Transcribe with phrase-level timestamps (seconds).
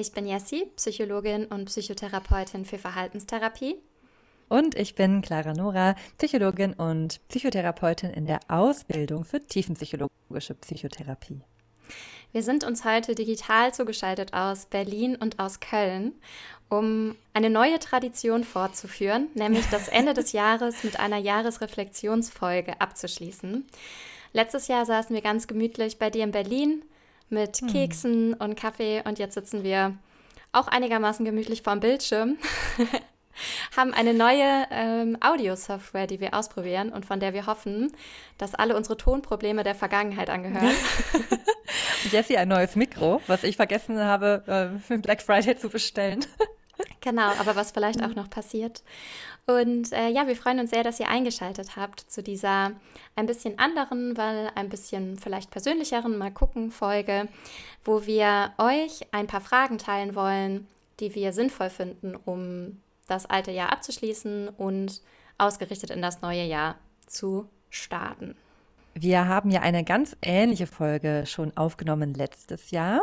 [0.00, 3.78] Ich bin Jessie, Psychologin und Psychotherapeutin für Verhaltenstherapie.
[4.48, 11.40] Und ich bin Clara Nora, Psychologin und Psychotherapeutin in der Ausbildung für tiefenpsychologische Psychotherapie.
[12.30, 16.12] Wir sind uns heute digital zugeschaltet aus Berlin und aus Köln,
[16.68, 23.66] um eine neue Tradition fortzuführen, nämlich das Ende des Jahres mit einer Jahresreflexionsfolge abzuschließen.
[24.32, 26.84] Letztes Jahr saßen wir ganz gemütlich bei dir in Berlin
[27.30, 27.68] mit hm.
[27.68, 29.94] Keksen und Kaffee und jetzt sitzen wir
[30.52, 32.38] auch einigermaßen gemütlich vorm Bildschirm.
[33.76, 37.92] haben eine neue ähm, Audio-Software, die wir ausprobieren und von der wir hoffen,
[38.36, 40.74] dass alle unsere Tonprobleme der Vergangenheit angehören.
[42.10, 46.24] Jessie ein neues Mikro, was ich vergessen habe, äh, für Black Friday zu bestellen.
[47.08, 48.82] Genau, aber was vielleicht auch noch passiert.
[49.46, 52.72] Und äh, ja, wir freuen uns sehr, dass ihr eingeschaltet habt zu dieser
[53.16, 57.28] ein bisschen anderen, weil ein bisschen vielleicht persönlicheren Mal gucken Folge,
[57.82, 60.66] wo wir euch ein paar Fragen teilen wollen,
[61.00, 65.00] die wir sinnvoll finden, um das alte Jahr abzuschließen und
[65.38, 66.74] ausgerichtet in das neue Jahr
[67.06, 68.36] zu starten.
[68.92, 73.00] Wir haben ja eine ganz ähnliche Folge schon aufgenommen letztes Jahr.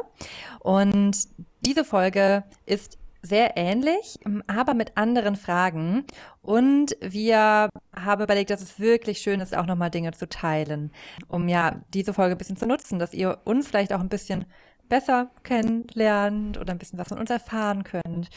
[0.59, 1.17] Und
[1.61, 6.05] diese Folge ist sehr ähnlich, aber mit anderen Fragen.
[6.41, 10.91] Und wir haben überlegt, dass es wirklich schön ist, auch nochmal Dinge zu teilen,
[11.27, 14.45] um ja diese Folge ein bisschen zu nutzen, dass ihr uns vielleicht auch ein bisschen
[14.87, 18.29] besser kennenlernt oder ein bisschen was von uns erfahren könnt.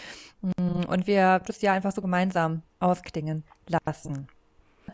[0.88, 4.28] Und wir das Jahr einfach so gemeinsam ausklingen lassen.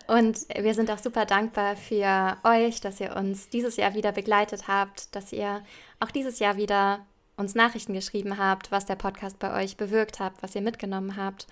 [0.08, 4.67] Und wir sind auch super dankbar für euch, dass ihr uns dieses Jahr wieder begleitet
[4.67, 5.63] habt, dass ihr
[6.01, 10.34] auch dieses Jahr wieder uns Nachrichten geschrieben habt, was der Podcast bei euch bewirkt hat,
[10.40, 11.46] was ihr mitgenommen habt.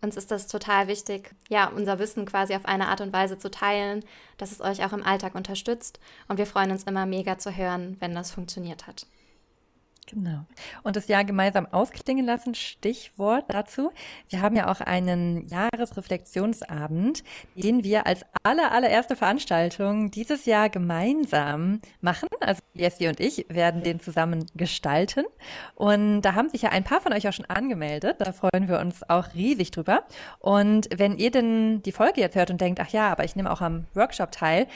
[0.00, 3.50] Uns ist das total wichtig, ja, unser Wissen quasi auf eine Art und Weise zu
[3.50, 4.04] teilen,
[4.36, 6.00] dass es euch auch im Alltag unterstützt.
[6.26, 9.06] Und wir freuen uns immer mega zu hören, wenn das funktioniert hat.
[10.10, 10.44] Genau.
[10.82, 13.92] Und das Jahr gemeinsam ausklingen lassen, Stichwort dazu.
[14.28, 17.22] Wir haben ja auch einen Jahresreflexionsabend,
[17.54, 22.28] den wir als aller, allererste Veranstaltung dieses Jahr gemeinsam machen.
[22.40, 25.24] Also Jessie und ich werden den zusammen gestalten.
[25.76, 28.16] Und da haben sich ja ein paar von euch auch schon angemeldet.
[28.18, 30.02] Da freuen wir uns auch riesig drüber.
[30.40, 33.50] Und wenn ihr denn die Folge jetzt hört und denkt, ach ja, aber ich nehme
[33.50, 34.66] auch am Workshop teil,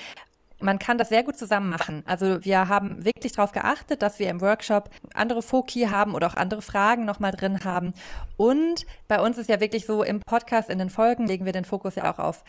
[0.61, 2.03] man kann das sehr gut zusammen machen.
[2.07, 6.35] Also wir haben wirklich darauf geachtet, dass wir im Workshop andere Foki haben oder auch
[6.35, 7.93] andere Fragen nochmal drin haben.
[8.37, 11.65] Und bei uns ist ja wirklich so, im Podcast, in den Folgen legen wir den
[11.65, 12.45] Fokus ja auch auf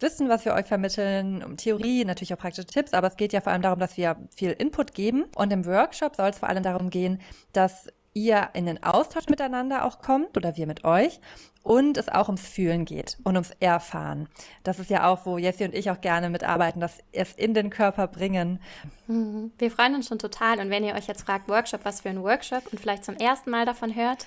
[0.00, 3.40] Wissen, was wir euch vermitteln, um Theorie, natürlich auch praktische Tipps, aber es geht ja
[3.40, 5.26] vor allem darum, dass wir viel Input geben.
[5.36, 7.20] Und im Workshop soll es vor allem darum gehen,
[7.52, 11.20] dass ihr in den Austausch miteinander auch kommt oder wir mit euch
[11.62, 14.28] und es auch ums Fühlen geht und ums Erfahren.
[14.64, 17.70] Das ist ja auch, wo Jessie und ich auch gerne mitarbeiten, dass es in den
[17.70, 18.60] Körper bringen.
[19.06, 19.52] Mhm.
[19.58, 20.58] Wir freuen uns schon total.
[20.58, 23.50] Und wenn ihr euch jetzt fragt, Workshop, was für ein Workshop und vielleicht zum ersten
[23.50, 24.26] Mal davon hört,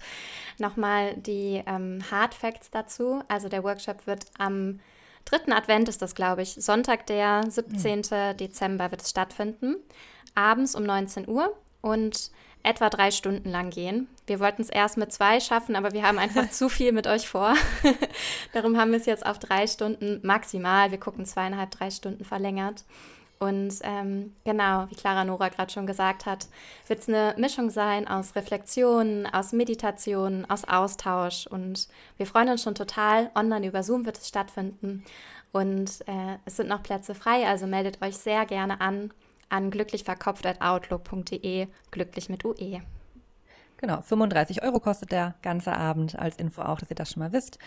[0.57, 3.22] nochmal die ähm, Hard Facts dazu.
[3.28, 4.79] Also der Workshop wird am
[5.25, 6.53] dritten Advent ist das, glaube ich.
[6.53, 8.00] Sonntag, der 17.
[8.00, 8.38] Mhm.
[8.38, 9.75] Dezember wird es stattfinden.
[10.35, 11.53] Abends um 19 Uhr.
[11.81, 12.31] Und
[12.66, 14.08] etwa drei Stunden lang gehen.
[14.28, 17.28] Wir wollten es erst mit zwei schaffen, aber wir haben einfach zu viel mit euch
[17.28, 17.53] vor.
[18.53, 20.92] Darum haben wir es jetzt auf drei Stunden maximal.
[20.92, 22.84] Wir gucken zweieinhalb, drei Stunden verlängert.
[23.38, 26.48] Und ähm, genau, wie Clara Nora gerade schon gesagt hat,
[26.88, 31.46] wird es eine Mischung sein aus Reflexionen, aus Meditationen, aus Austausch.
[31.47, 31.88] Und
[32.18, 33.30] wir freuen uns schon total.
[33.36, 35.03] Online über Zoom wird es stattfinden.
[35.52, 39.12] Und äh, es sind noch Plätze frei, also meldet euch sehr gerne an
[39.50, 42.82] an glücklichverkopft.outlook.de, glücklich mit UE.
[43.78, 47.34] Genau, 35 Euro kostet der ganze Abend als Info auch, dass ihr das schon mal
[47.34, 47.59] wisst.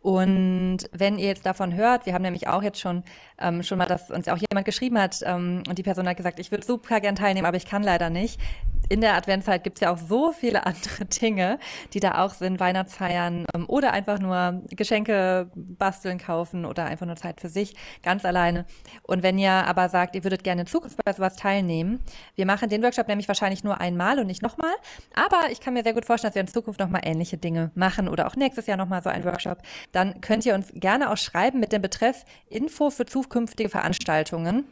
[0.00, 3.02] Und wenn ihr jetzt davon hört, wir haben nämlich auch jetzt schon,
[3.38, 6.38] ähm, schon mal, dass uns auch jemand geschrieben hat ähm, und die Person hat gesagt,
[6.38, 8.40] ich würde super gern teilnehmen, aber ich kann leider nicht
[8.88, 11.58] in der Adventszeit gibt es ja auch so viele andere Dinge,
[11.92, 17.16] die da auch sind, Weihnachtsfeiern ähm, oder einfach nur Geschenke basteln, kaufen oder einfach nur
[17.16, 18.64] Zeit für sich, ganz alleine.
[19.02, 22.00] Und wenn ihr aber sagt, ihr würdet gerne in Zukunft bei sowas teilnehmen,
[22.34, 24.74] wir machen den Workshop nämlich wahrscheinlich nur einmal und nicht nochmal,
[25.14, 28.08] aber ich kann mir sehr gut vorstellen, dass wir in Zukunft nochmal ähnliche Dinge machen
[28.08, 29.58] oder auch nächstes Jahr nochmal so einen Workshop,
[29.92, 34.64] dann könnt ihr uns gerne auch schreiben mit dem Betreff Info für zukünftige Veranstaltungen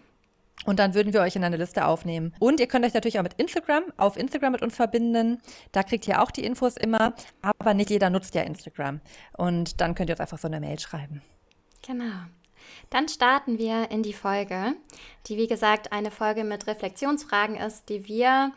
[0.64, 2.34] Und dann würden wir euch in eine Liste aufnehmen.
[2.40, 5.38] Und ihr könnt euch natürlich auch mit Instagram, auf Instagram mit uns verbinden.
[5.72, 7.14] Da kriegt ihr auch die Infos immer.
[7.42, 9.00] Aber nicht jeder nutzt ja Instagram.
[9.36, 11.22] Und dann könnt ihr uns einfach so eine Mail schreiben.
[11.86, 12.26] Genau.
[12.90, 14.74] Dann starten wir in die Folge,
[15.26, 18.52] die wie gesagt eine Folge mit Reflexionsfragen ist, die wir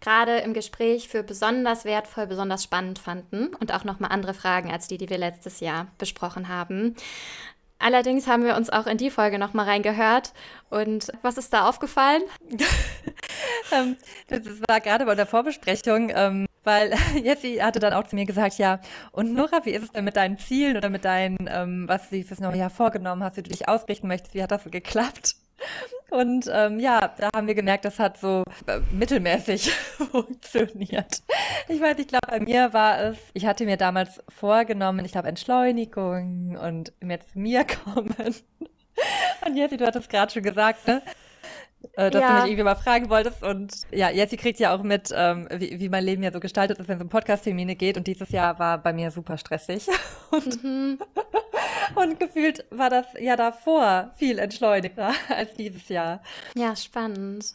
[0.00, 4.86] gerade im Gespräch für besonders wertvoll, besonders spannend fanden und auch nochmal andere Fragen als
[4.86, 6.94] die, die wir letztes Jahr besprochen haben.
[7.84, 10.32] Allerdings haben wir uns auch in die Folge nochmal reingehört.
[10.70, 12.22] Und was ist da aufgefallen?
[13.72, 13.98] ähm,
[14.28, 18.56] das war gerade bei der Vorbesprechung, ähm, weil Jessie hatte dann auch zu mir gesagt,
[18.56, 18.80] ja,
[19.12, 22.22] und Nora, wie ist es denn mit deinen Zielen oder mit deinen, ähm, was du
[22.22, 25.36] fürs neue Jahr vorgenommen hast, wie du dich ausrichten möchtest, wie hat das so geklappt?
[26.10, 29.70] Und ähm, ja, da haben wir gemerkt, das hat so äh, mittelmäßig
[30.12, 31.22] funktioniert.
[31.68, 35.28] Ich weiß, ich glaube, bei mir war es, ich hatte mir damals vorgenommen, ich glaube,
[35.28, 38.34] Entschleunigung und mehr zu mir kommen.
[39.44, 41.02] Und Jessie, du hattest gerade schon gesagt, ne?
[41.96, 42.28] äh, dass ja.
[42.28, 43.42] du mich irgendwie mal fragen wolltest.
[43.42, 46.78] Und ja, Jessie kriegt ja auch mit, ähm, wie, wie mein Leben ja so gestaltet
[46.78, 47.96] ist, wenn es um Podcast-Termine geht.
[47.96, 49.88] Und dieses Jahr war bei mir super stressig.
[50.30, 50.98] Und, mhm.
[51.94, 56.22] Und gefühlt war das ja davor viel entschleunigter als dieses Jahr.
[56.54, 57.54] Ja, spannend.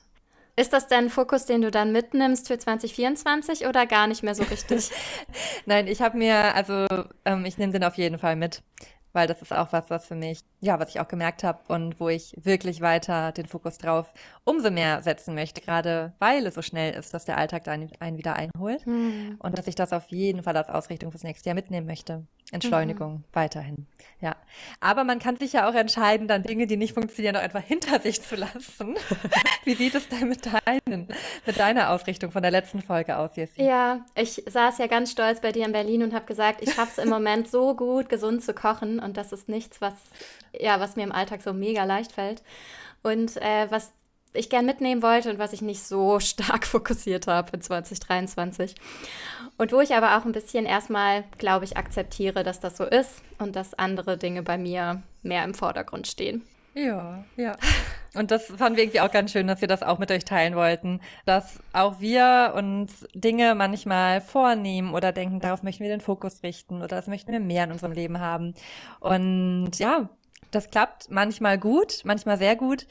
[0.55, 4.35] Ist das denn ein Fokus, den du dann mitnimmst für 2024 oder gar nicht mehr
[4.35, 4.91] so richtig?
[5.65, 6.85] Nein, ich habe mir, also
[7.23, 8.61] ähm, ich nehme den auf jeden Fall mit
[9.13, 11.99] weil das ist auch was, was für mich, ja, was ich auch gemerkt habe und
[11.99, 16.61] wo ich wirklich weiter den Fokus drauf umso mehr setzen möchte, gerade weil es so
[16.61, 19.37] schnell ist, dass der Alltag dann einen wieder einholt mhm.
[19.39, 22.25] und dass ich das auf jeden Fall als Ausrichtung fürs nächste Jahr mitnehmen möchte.
[22.51, 23.23] Entschleunigung mhm.
[23.33, 23.85] weiterhin.
[24.21, 24.35] Ja.
[24.79, 27.99] Aber man kann sich ja auch entscheiden, dann Dinge, die nicht funktionieren, auch einfach hinter
[27.99, 28.95] sich zu lassen.
[29.63, 31.07] Wie sieht es denn mit, deinen,
[31.45, 33.63] mit deiner Ausrichtung von der letzten Folge aus, Jessie?
[33.63, 36.93] Ja, ich saß ja ganz stolz bei dir in Berlin und habe gesagt, ich schaffe
[36.97, 38.99] es im Moment so gut, gesund zu kochen.
[38.99, 39.93] Und das ist nichts, was,
[40.59, 42.41] ja, was mir im Alltag so mega leicht fällt.
[43.03, 43.93] Und äh, was
[44.33, 48.75] ich gern mitnehmen wollte und was ich nicht so stark fokussiert habe in 2023.
[49.57, 53.21] Und wo ich aber auch ein bisschen erstmal, glaube ich, akzeptiere, dass das so ist
[53.39, 56.43] und dass andere Dinge bei mir mehr im Vordergrund stehen.
[56.75, 57.55] Ja, ja.
[58.15, 60.55] Und das fanden wir irgendwie auch ganz schön, dass wir das auch mit euch teilen
[60.55, 66.41] wollten, dass auch wir uns Dinge manchmal vornehmen oder denken, darauf möchten wir den Fokus
[66.41, 68.53] richten oder das möchten wir mehr in unserem Leben haben.
[68.99, 70.09] Und ja,
[70.51, 72.85] das klappt manchmal gut, manchmal sehr gut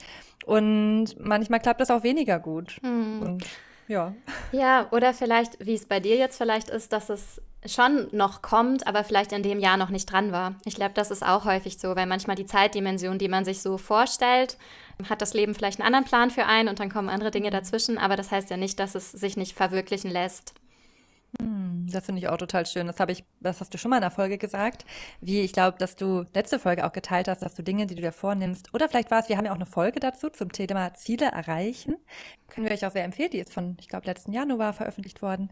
[0.46, 2.76] und manchmal klappt das auch weniger gut.
[2.82, 3.22] Mhm.
[3.22, 3.44] Und
[3.88, 4.14] ja.
[4.52, 8.86] Ja, oder vielleicht, wie es bei dir jetzt vielleicht ist, dass es schon noch kommt,
[8.86, 10.54] aber vielleicht in dem Jahr noch nicht dran war.
[10.64, 13.78] Ich glaube, das ist auch häufig so, weil manchmal die Zeitdimension, die man sich so
[13.78, 14.56] vorstellt,
[15.08, 17.98] hat das Leben vielleicht einen anderen Plan für einen und dann kommen andere Dinge dazwischen,
[17.98, 20.54] aber das heißt ja nicht, dass es sich nicht verwirklichen lässt.
[21.40, 22.86] Hm, das finde ich auch total schön.
[22.86, 24.86] Das habe ich, das hast du schon mal in der Folge gesagt.
[25.20, 28.00] Wie ich glaube, dass du letzte Folge auch geteilt hast, dass du Dinge, die du
[28.00, 30.94] dir vornimmst, oder vielleicht war es, wir haben ja auch eine Folge dazu zum Thema
[30.94, 31.96] Ziele erreichen.
[32.48, 33.30] Können wir euch auch sehr empfehlen.
[33.30, 35.50] Die ist von, ich glaube, letzten Januar veröffentlicht worden.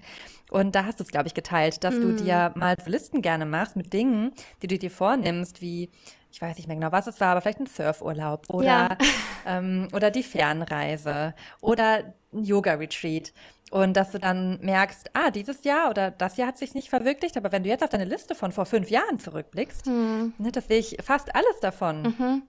[0.50, 2.17] Und da hast du es, glaube ich, geteilt, dass hm.
[2.17, 4.32] du dir mal so Listen gerne machst mit Dingen,
[4.62, 5.90] die du dir vornimmst, wie
[6.37, 8.99] ich weiß nicht mehr genau, was es war, aber vielleicht ein Surfurlaub oder, ja.
[9.46, 13.32] ähm, oder die Fernreise oder ein Yoga-Retreat.
[13.70, 17.36] Und dass du dann merkst, ah, dieses Jahr oder das Jahr hat sich nicht verwirklicht,
[17.36, 20.34] aber wenn du jetzt auf deine Liste von vor fünf Jahren zurückblickst, hm.
[20.38, 22.42] ne, dass sich fast alles davon mhm.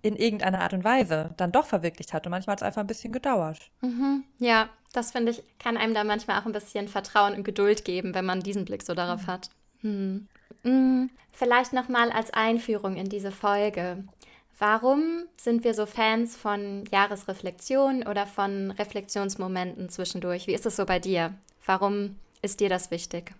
[0.00, 2.26] in irgendeiner Art und Weise dann doch verwirklicht hat.
[2.26, 3.70] Und manchmal hat es einfach ein bisschen gedauert.
[3.82, 4.24] Mhm.
[4.38, 8.14] Ja, das finde ich, kann einem da manchmal auch ein bisschen Vertrauen und Geduld geben,
[8.14, 9.26] wenn man diesen Blick so darauf mhm.
[9.26, 9.50] hat.
[9.80, 10.28] Hm.
[10.62, 11.10] hm.
[11.32, 14.04] Vielleicht nochmal als Einführung in diese Folge.
[14.58, 20.46] Warum sind wir so Fans von Jahresreflexion oder von Reflexionsmomenten zwischendurch?
[20.46, 21.34] Wie ist es so bei dir?
[21.66, 23.34] Warum ist dir das wichtig?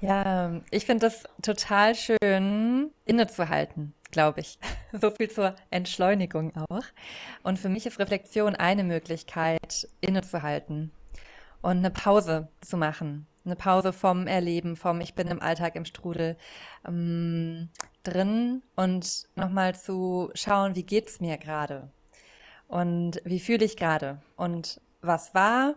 [0.00, 4.58] Ja, ich finde das total schön, innezuhalten, glaube ich.
[4.98, 6.84] So viel zur Entschleunigung auch.
[7.42, 10.90] Und für mich ist Reflexion eine Möglichkeit, innezuhalten
[11.60, 13.26] und eine Pause zu machen.
[13.44, 16.36] Eine Pause vom Erleben, vom Ich bin im Alltag im Strudel.
[16.86, 17.68] Ähm,
[18.06, 21.90] drin und nochmal zu schauen, wie geht es mir gerade
[22.68, 25.74] und wie fühle ich gerade und was war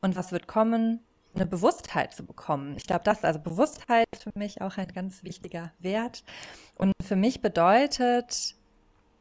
[0.00, 1.00] und was wird kommen,
[1.34, 2.76] eine Bewusstheit zu bekommen.
[2.76, 6.24] Ich glaube, das also Bewusstheit für mich auch ein ganz wichtiger Wert
[6.76, 8.56] und für mich bedeutet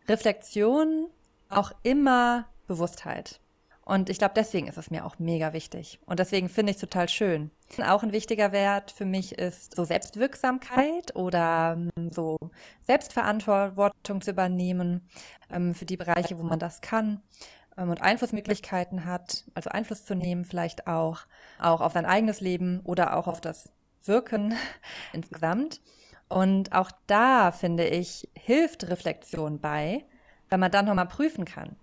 [0.07, 1.07] Reflexion
[1.49, 3.39] auch immer Bewusstheit.
[3.89, 5.99] Und ich glaube, deswegen ist es mir auch mega wichtig.
[6.05, 7.49] Und deswegen finde ich es total schön.
[7.83, 12.37] Auch ein wichtiger Wert für mich ist so Selbstwirksamkeit oder ähm, so
[12.83, 15.09] Selbstverantwortung zu übernehmen
[15.49, 17.23] ähm, für die Bereiche, wo man das kann
[17.79, 21.21] ähm, und Einflussmöglichkeiten hat, also Einfluss zu nehmen vielleicht auch,
[21.59, 23.71] auch auf sein eigenes Leben oder auch auf das
[24.03, 24.53] Wirken
[25.13, 25.81] insgesamt.
[26.27, 30.05] Und auch da finde ich, hilft Reflexion bei,
[30.47, 31.75] wenn man dann nochmal prüfen kann,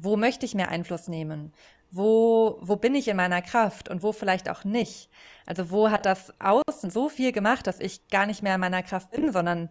[0.00, 1.52] wo möchte ich mehr Einfluss nehmen?
[1.90, 5.08] Wo, wo bin ich in meiner Kraft und wo vielleicht auch nicht?
[5.46, 8.82] Also wo hat das Außen so viel gemacht, dass ich gar nicht mehr in meiner
[8.82, 9.70] Kraft bin, sondern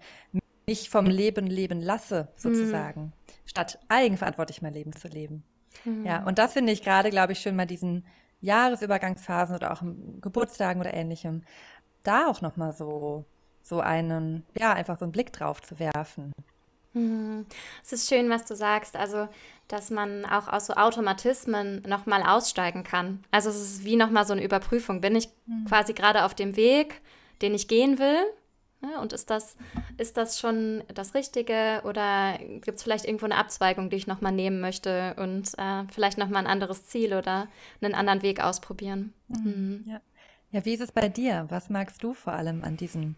[0.67, 3.11] mich vom Leben leben lasse, sozusagen, mhm.
[3.45, 5.43] statt eigenverantwortlich mein Leben zu leben.
[5.85, 6.05] Mhm.
[6.05, 8.05] Ja, und das finde ich gerade, glaube ich, schön mal diesen
[8.41, 9.81] Jahresübergangsphasen oder auch
[10.21, 11.43] Geburtstagen oder ähnlichem,
[12.03, 13.25] da auch nochmal so,
[13.61, 16.31] so einen, ja, einfach so einen Blick drauf zu werfen.
[16.97, 17.45] Mhm.
[17.83, 18.95] Es ist schön, was du sagst.
[18.95, 19.27] Also,
[19.67, 23.23] dass man auch aus so Automatismen nochmal aussteigen kann.
[23.31, 25.01] Also, es ist wie nochmal so eine Überprüfung.
[25.01, 25.65] Bin ich mhm.
[25.65, 27.01] quasi gerade auf dem Weg,
[27.41, 28.23] den ich gehen will?
[28.81, 29.57] Ja, und ist das,
[29.97, 34.31] ist das schon das Richtige oder gibt es vielleicht irgendwo eine Abzweigung, die ich nochmal
[34.31, 37.47] nehmen möchte und äh, vielleicht nochmal ein anderes Ziel oder
[37.81, 39.13] einen anderen Weg ausprobieren?
[39.29, 39.43] Mhm.
[39.43, 39.83] Mhm.
[39.87, 40.01] Ja.
[40.51, 41.47] ja, wie ist es bei dir?
[41.49, 43.15] Was magst du vor allem an diesen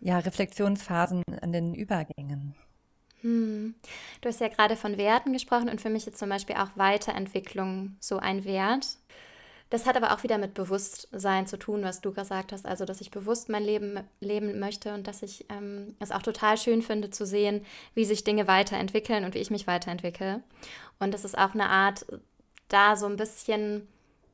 [0.00, 2.54] ja, Reflexionsphasen, an den Übergängen?
[3.22, 3.74] Hm.
[4.20, 7.96] Du hast ja gerade von Werten gesprochen und für mich ist zum Beispiel auch Weiterentwicklung
[8.00, 8.86] so ein Wert.
[9.70, 12.66] Das hat aber auch wieder mit Bewusstsein zu tun, was du gesagt hast.
[12.66, 16.58] Also, dass ich bewusst mein Leben leben möchte und dass ich ähm, es auch total
[16.58, 20.42] schön finde zu sehen, wie sich Dinge weiterentwickeln und wie ich mich weiterentwickle.
[20.98, 22.04] Und das ist auch eine Art,
[22.66, 23.86] da so ein bisschen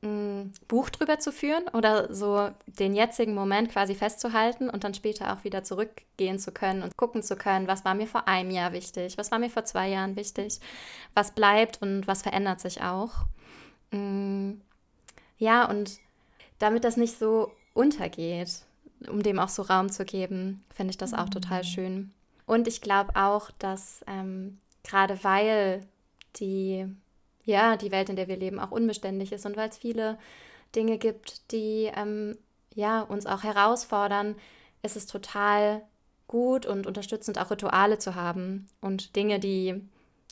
[0.03, 5.33] ein Buch drüber zu führen oder so den jetzigen Moment quasi festzuhalten und dann später
[5.33, 8.73] auch wieder zurückgehen zu können und gucken zu können, was war mir vor einem Jahr
[8.73, 10.61] wichtig, was war mir vor zwei Jahren wichtig,
[11.15, 13.27] was bleibt und was verändert sich auch.
[13.91, 14.53] Mm,
[15.39, 15.99] ja, und
[16.59, 18.63] damit das nicht so untergeht,
[19.09, 21.67] um dem auch so Raum zu geben, finde ich das auch total mhm.
[21.67, 22.15] schön.
[22.47, 25.87] Und ich glaube auch, dass ähm, gerade weil
[26.37, 26.87] die
[27.47, 30.19] ja, die Welt, in der wir leben, auch unbeständig ist und weil es viele
[30.75, 32.37] Dinge gibt, die ähm,
[32.75, 34.35] ja, uns auch herausfordern,
[34.83, 35.83] ist es total
[36.29, 39.81] gut und unterstützend, auch Rituale zu haben und Dinge, die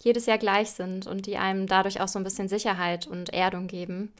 [0.02, 3.68] jedes Jahr gleich sind und die einem dadurch auch so ein bisschen Sicherheit und Erdung
[3.68, 4.12] geben.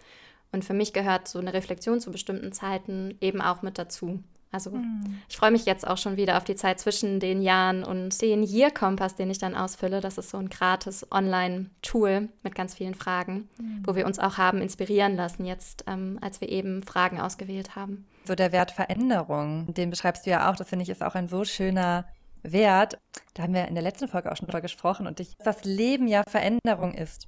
[0.52, 4.22] Und für mich gehört so eine Reflexion zu bestimmten Zeiten eben auch mit dazu.
[4.54, 5.20] Also mhm.
[5.28, 8.44] ich freue mich jetzt auch schon wieder auf die Zeit zwischen den Jahren und den
[8.44, 10.00] Year-Kompass, den ich dann ausfülle.
[10.00, 13.82] Das ist so ein gratis Online-Tool mit ganz vielen Fragen, mhm.
[13.84, 18.06] wo wir uns auch haben inspirieren lassen, jetzt ähm, als wir eben Fragen ausgewählt haben.
[18.24, 21.28] So der Wert Veränderung, den beschreibst du ja auch, das finde ich ist auch ein
[21.28, 22.06] so schöner
[22.44, 22.98] Wert.
[23.34, 26.06] Da haben wir in der letzten Folge auch schon drüber gesprochen und ich, das Leben
[26.06, 27.26] ja Veränderung ist.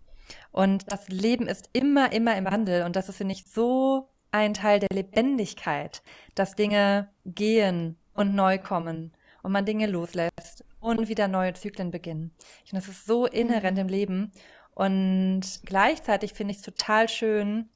[0.53, 4.55] Und das Leben ist immer, immer im Wandel und das ist, finde ich, so ein
[4.55, 6.03] Teil der Lebendigkeit,
[6.35, 9.13] dass Dinge gehen und neu kommen
[9.43, 12.33] und man Dinge loslässt und wieder neue Zyklen beginnen.
[12.65, 14.33] Ich finde, das ist so inhärent im Leben
[14.75, 17.69] und gleichzeitig finde ich es total schön,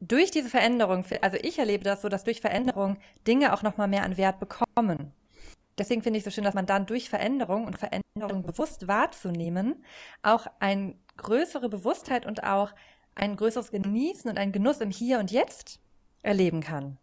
[0.00, 4.02] durch diese Veränderung, also ich erlebe das so, dass durch Veränderung Dinge auch nochmal mehr
[4.02, 5.12] an Wert bekommen.
[5.78, 9.84] Deswegen finde ich es so schön, dass man dann durch Veränderung und Veränderung bewusst wahrzunehmen,
[10.22, 12.72] auch eine größere Bewusstheit und auch
[13.14, 15.80] ein größeres Genießen und einen Genuss im Hier und Jetzt
[16.22, 16.98] erleben kann.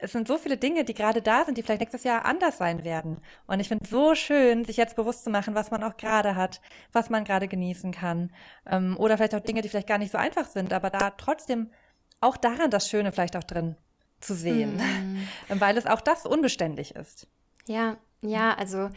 [0.00, 2.84] Es sind so viele Dinge, die gerade da sind, die vielleicht nächstes Jahr anders sein
[2.84, 3.18] werden.
[3.46, 6.34] Und ich finde es so schön, sich jetzt bewusst zu machen, was man auch gerade
[6.34, 6.60] hat,
[6.92, 8.32] was man gerade genießen kann.
[8.66, 11.70] Ähm, oder vielleicht auch Dinge, die vielleicht gar nicht so einfach sind, aber da trotzdem
[12.20, 13.76] auch daran das Schöne vielleicht auch drin
[14.20, 15.28] zu sehen, mm.
[15.60, 17.28] weil es auch das unbeständig ist.
[17.66, 18.90] Ja, ja, also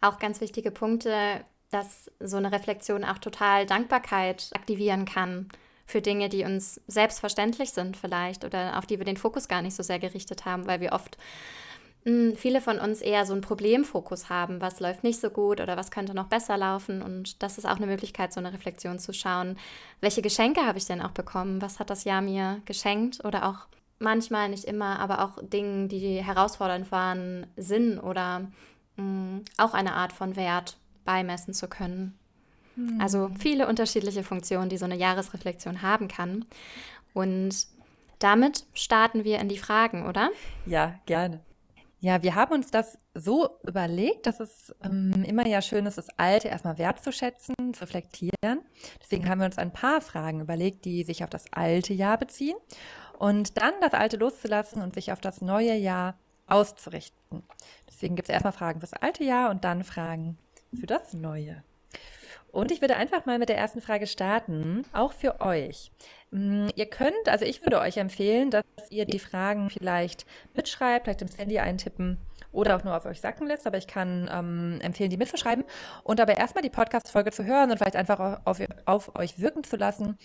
[0.00, 5.48] auch ganz wichtige Punkte, dass so eine Reflexion auch total Dankbarkeit aktivieren kann
[5.86, 9.74] für Dinge, die uns selbstverständlich sind vielleicht oder auf die wir den Fokus gar nicht
[9.74, 11.18] so sehr gerichtet haben, weil wir oft
[12.04, 15.60] mh, hm, viele von uns eher so einen Problemfokus haben, was läuft nicht so gut
[15.60, 17.02] oder was könnte noch besser laufen.
[17.02, 19.56] Und das ist auch eine Möglichkeit, so eine Reflexion zu schauen.
[20.00, 21.60] Welche Geschenke habe ich denn auch bekommen?
[21.60, 23.24] Was hat das Jahr mir geschenkt?
[23.24, 23.66] Oder auch
[23.98, 28.50] manchmal, nicht immer, aber auch Dinge, die herausfordernd waren, Sinn oder mh,
[28.96, 32.18] hm, auch eine Art von Wert beimessen zu können.
[32.98, 33.36] Also hm.
[33.36, 36.44] viele unterschiedliche Funktionen, die so eine Jahresreflexion haben kann.
[37.12, 37.66] Und
[38.18, 40.30] damit starten wir in die Fragen, oder?
[40.66, 41.40] Ja, gerne.
[42.00, 46.10] Ja, wir haben uns das so überlegt, dass es ähm, immer ja schön ist, das
[46.18, 48.60] Alte erstmal wertzuschätzen, zu reflektieren.
[49.00, 52.56] Deswegen haben wir uns ein paar Fragen überlegt, die sich auf das alte Jahr beziehen
[53.18, 57.42] und dann das Alte loszulassen und sich auf das neue Jahr auszurichten.
[57.88, 60.36] Deswegen gibt es erstmal Fragen fürs alte Jahr und dann Fragen
[60.78, 61.62] für das neue.
[62.54, 65.90] Und ich würde einfach mal mit der ersten Frage starten, auch für euch.
[66.30, 71.22] Mm, ihr könnt, also ich würde euch empfehlen, dass ihr die Fragen vielleicht mitschreibt, vielleicht
[71.22, 72.16] ins Handy eintippen
[72.52, 75.64] oder auch nur auf euch sacken lässt, aber ich kann ähm, empfehlen, die mitzuschreiben
[76.04, 79.74] und aber erstmal die Podcast-Folge zu hören und vielleicht einfach auf, auf euch wirken zu
[79.74, 80.16] lassen.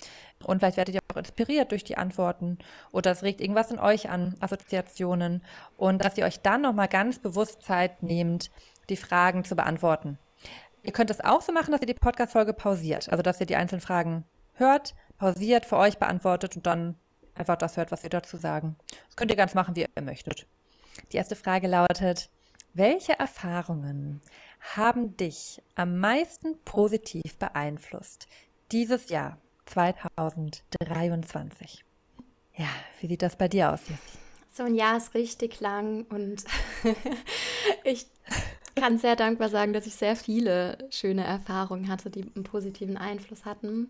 [0.44, 2.60] Und vielleicht werdet ihr auch inspiriert durch die Antworten
[2.92, 5.44] oder es regt irgendwas in euch an, Assoziationen
[5.78, 8.52] und dass ihr euch dann nochmal ganz bewusst Zeit nehmt,
[8.90, 10.20] die Fragen zu beantworten.
[10.84, 13.10] Ihr könnt es auch so machen, dass ihr die Podcast-Folge pausiert.
[13.10, 16.96] Also, dass ihr die einzelnen Fragen hört, pausiert, für euch beantwortet und dann
[17.36, 18.76] einfach das hört, was wir dazu sagen.
[19.08, 20.48] Das könnt ihr ganz machen, wie ihr möchtet.
[21.12, 22.30] Die erste Frage lautet,
[22.74, 24.22] welche Erfahrungen
[24.76, 28.28] haben dich am meisten positiv beeinflusst
[28.72, 31.86] dieses Jahr 2023?
[32.56, 32.70] Ja,
[33.00, 34.18] wie sieht das bei dir aus, Jessie?
[34.52, 36.44] So ein Jahr ist richtig lang und
[37.84, 38.08] ich
[38.80, 43.46] kann sehr dankbar sagen, dass ich sehr viele schöne Erfahrungen hatte, die einen positiven Einfluss
[43.46, 43.90] hatten.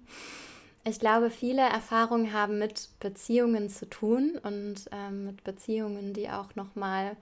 [0.86, 6.56] Ich glaube, viele Erfahrungen haben mit Beziehungen zu tun und ähm, mit Beziehungen, die auch
[6.56, 7.16] noch mal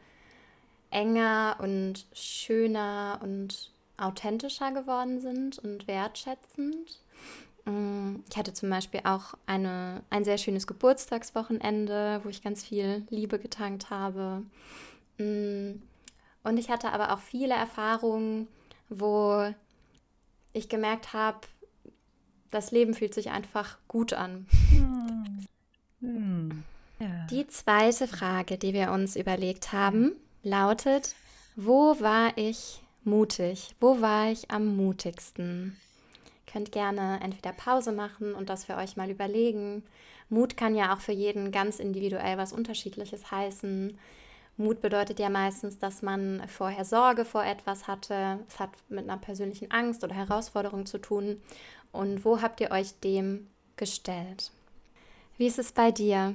[0.91, 6.99] enger und schöner und authentischer geworden sind und wertschätzend.
[7.65, 13.05] Mm, ich hatte zum Beispiel auch eine, ein sehr schönes Geburtstagswochenende, wo ich ganz viel
[13.09, 14.43] Liebe getankt habe.
[16.47, 18.47] Und ich hatte aber auch viele Erfahrungen,
[18.87, 19.53] wo
[20.53, 21.41] ich gemerkt habe,
[22.51, 24.47] das Leben fühlt sich einfach gut an.
[24.69, 25.45] Hm.
[25.99, 26.63] Hm.
[26.99, 27.27] Ja.
[27.29, 31.15] Die zweite Frage, die wir uns überlegt haben, lautet,
[31.57, 33.75] wo war ich mutig?
[33.81, 35.75] Wo war ich am mutigsten?
[36.45, 39.83] Ihr könnt gerne entweder Pause machen und das für euch mal überlegen.
[40.29, 43.97] Mut kann ja auch für jeden ganz individuell was Unterschiedliches heißen.
[44.57, 48.39] Mut bedeutet ja meistens, dass man vorher Sorge vor etwas hatte.
[48.47, 51.41] Es hat mit einer persönlichen Angst oder Herausforderung zu tun.
[51.91, 54.51] Und wo habt ihr euch dem gestellt?
[55.37, 56.33] Wie ist es bei dir?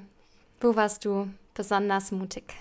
[0.61, 2.55] Wo warst du besonders mutig?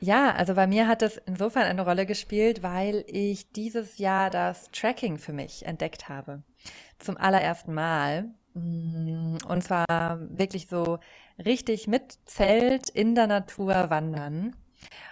[0.00, 4.70] Ja, also bei mir hat es insofern eine Rolle gespielt, weil ich dieses Jahr das
[4.70, 6.42] Tracking für mich entdeckt habe.
[6.98, 8.30] Zum allerersten Mal.
[8.54, 10.98] Mm, und zwar wirklich so
[11.44, 14.56] richtig mit Zelt in der Natur wandern.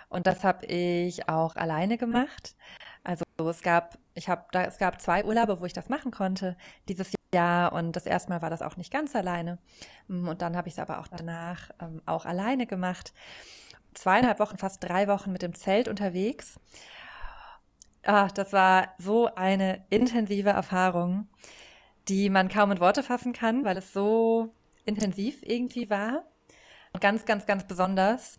[0.09, 2.57] Und das habe ich auch alleine gemacht.
[3.05, 6.57] Also es gab, ich habe, da es gab zwei Urlaube, wo ich das machen konnte
[6.89, 9.59] dieses Jahr und das erste Mal war das auch nicht ganz alleine
[10.09, 13.13] mm, und dann habe ich es aber auch danach ähm, auch alleine gemacht.
[13.95, 16.59] Zweieinhalb Wochen, fast drei Wochen mit dem Zelt unterwegs.
[18.05, 21.29] Ach, das war so eine intensive Erfahrung,
[22.09, 24.53] die man kaum in Worte fassen kann, weil es so
[24.85, 26.25] intensiv irgendwie war.
[26.93, 28.39] Und ganz, ganz, ganz besonders.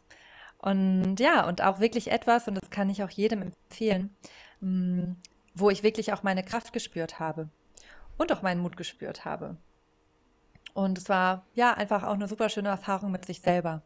[0.60, 4.16] Und ja, und auch wirklich etwas, und das kann ich auch jedem empfehlen,
[4.64, 5.18] Mm,
[5.54, 7.50] wo ich wirklich auch meine Kraft gespürt habe
[8.18, 9.58] und auch meinen Mut gespürt habe.
[10.74, 13.84] Und es war ja einfach auch eine super schöne Erfahrung mit sich selber.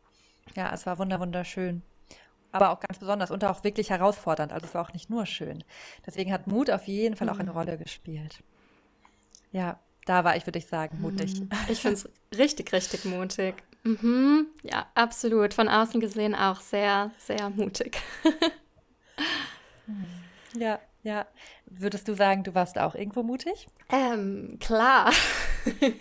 [0.55, 1.81] Ja, es war wunderschön.
[2.51, 4.53] Aber auch ganz besonders und auch wirklich herausfordernd.
[4.53, 5.63] Also es war auch nicht nur schön.
[6.05, 7.57] Deswegen hat Mut auf jeden Fall auch eine mhm.
[7.57, 8.43] Rolle gespielt.
[9.51, 11.33] Ja, da war ich, würde ich sagen, mutig.
[11.39, 11.49] Mhm.
[11.69, 13.55] Ich finde es richtig, richtig mutig.
[13.83, 14.47] Mhm.
[14.63, 15.53] Ja, absolut.
[15.53, 17.97] Von außen gesehen auch sehr, sehr mutig.
[20.53, 21.25] Ja, ja.
[21.65, 23.67] Würdest du sagen, du warst auch irgendwo mutig?
[23.91, 25.11] Ähm, klar.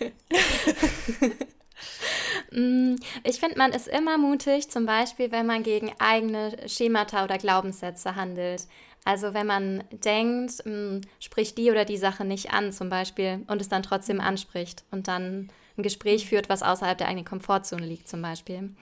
[2.51, 7.37] Mm, ich finde, man ist immer mutig, zum Beispiel, wenn man gegen eigene Schemata oder
[7.37, 8.67] Glaubenssätze handelt.
[9.07, 13.45] Also wenn man denkt, mh, mm, spricht die oder die Sache nicht an, zum Beispiel,
[13.47, 17.85] und es dann trotzdem anspricht und dann ein Gespräch führt, was außerhalb der eigenen Komfortzone
[17.85, 18.75] liegt, zum Beispiel.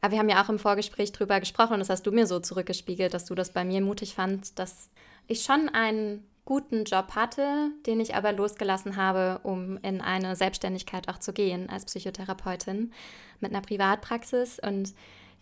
[0.00, 2.40] Aber wir haben ja auch im Vorgespräch drüber gesprochen und das hast du mir so
[2.40, 4.90] zurückgespiegelt, dass du das bei mir mutig fandst, dass
[5.28, 11.08] ich schon einen guten Job hatte, den ich aber losgelassen habe, um in eine Selbstständigkeit
[11.08, 12.92] auch zu gehen als Psychotherapeutin
[13.38, 14.58] mit einer Privatpraxis.
[14.58, 14.92] Und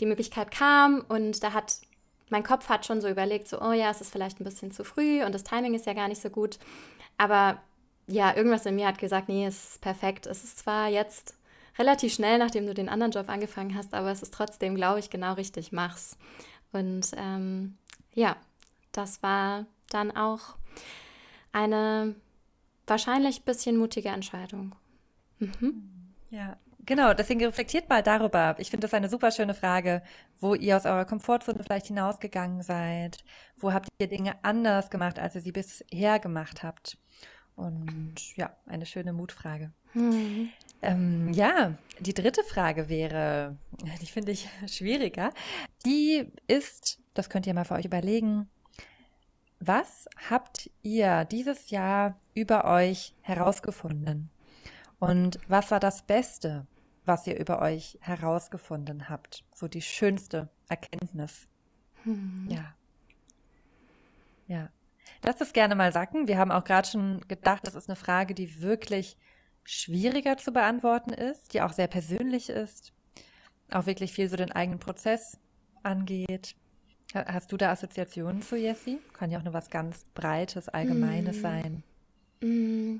[0.01, 1.81] die Möglichkeit kam und da hat
[2.31, 4.85] mein Kopf hat schon so überlegt, so, oh ja, es ist vielleicht ein bisschen zu
[4.85, 6.59] früh und das Timing ist ja gar nicht so gut.
[7.19, 7.61] Aber
[8.07, 10.27] ja, irgendwas in mir hat gesagt, nee, es ist perfekt.
[10.27, 11.35] Es ist zwar jetzt
[11.79, 15.11] relativ schnell, nachdem du den anderen Job angefangen hast, aber es ist trotzdem, glaube ich,
[15.11, 16.17] genau richtig, mach's.
[16.73, 17.77] Und ähm,
[18.15, 18.37] ja,
[18.93, 20.57] das war dann auch
[21.53, 22.15] eine
[22.87, 24.75] wahrscheinlich ein bisschen mutige Entscheidung.
[25.39, 26.13] Mhm.
[26.31, 27.15] Ja, genau.
[27.15, 28.55] Deswegen reflektiert mal darüber.
[28.59, 30.03] Ich finde das eine super schöne Frage,
[30.41, 33.25] wo ihr aus eurer Komfortzone vielleicht hinausgegangen seid.
[33.57, 36.99] Wo habt ihr Dinge anders gemacht, als ihr sie bisher gemacht habt?
[37.57, 39.73] Und ja, eine schöne Mutfrage.
[39.95, 40.51] Mhm.
[40.83, 43.59] Ähm, ja, die dritte Frage wäre,
[44.01, 45.31] die finde ich schwieriger.
[45.85, 48.49] Die ist, das könnt ihr mal für euch überlegen,
[49.59, 54.31] was habt ihr dieses Jahr über euch herausgefunden?
[55.01, 56.67] Und was war das Beste,
[57.05, 59.45] was ihr über euch herausgefunden habt?
[59.55, 61.49] So die schönste Erkenntnis.
[62.05, 62.47] Hm.
[62.49, 62.75] Ja.
[64.47, 64.69] Ja.
[65.23, 66.29] Lass es gerne mal sacken.
[66.29, 69.17] Wir haben auch gerade schon gedacht, das ist eine Frage, die wirklich
[69.65, 72.93] schwieriger zu beantworten ist, die auch sehr persönlich ist,
[73.71, 75.39] auch wirklich viel so den eigenen Prozess
[75.83, 76.57] angeht.
[77.15, 78.99] Hast du da Assoziationen zu Jessie?
[79.13, 81.41] Kann ja auch nur was ganz Breites, Allgemeines mm.
[81.41, 81.83] sein.
[82.41, 82.99] Mm.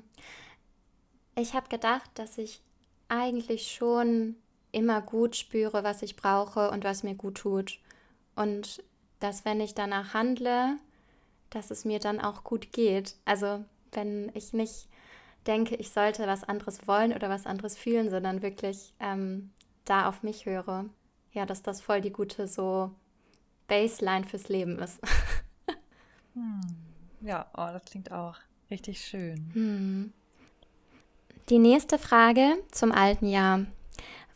[1.35, 2.61] Ich habe gedacht, dass ich
[3.07, 4.35] eigentlich schon
[4.71, 7.79] immer gut spüre, was ich brauche und was mir gut tut.
[8.35, 8.83] Und
[9.19, 10.77] dass wenn ich danach handle,
[11.49, 13.15] dass es mir dann auch gut geht.
[13.25, 14.87] Also wenn ich nicht
[15.45, 19.51] denke, ich sollte was anderes wollen oder was anderes fühlen, sondern wirklich ähm,
[19.85, 20.85] da auf mich höre.
[21.33, 22.91] Ja, dass das voll die gute so
[23.67, 24.99] Baseline fürs Leben ist.
[26.33, 26.61] hm.
[27.21, 28.37] Ja, oh, das klingt auch
[28.69, 29.51] richtig schön.
[29.53, 30.13] Hm.
[31.51, 33.65] Die nächste Frage zum alten Jahr.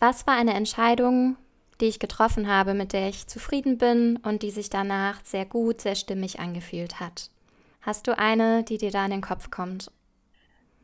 [0.01, 1.37] Was war eine Entscheidung,
[1.79, 5.79] die ich getroffen habe, mit der ich zufrieden bin und die sich danach sehr gut,
[5.79, 7.29] sehr stimmig angefühlt hat?
[7.79, 9.93] Hast du eine, die dir da in den Kopf kommt?